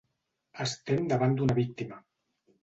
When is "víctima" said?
1.61-2.01